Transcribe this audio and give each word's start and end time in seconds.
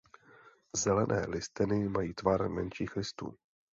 Zelené 0.75 1.25
listeny 1.29 1.89
mají 1.89 2.13
tvar 2.13 2.49
menších 2.49 2.95
listů. 2.95 3.37